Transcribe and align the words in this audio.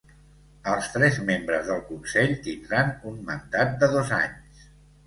Els 0.71 0.87
tres 0.93 1.19
membres 1.27 1.69
del 1.73 1.83
Consell 1.91 2.35
tindran 2.49 2.93
un 3.13 3.25
mandat 3.33 3.79
de 3.85 3.93
dos 3.99 4.15
anys. 4.25 4.71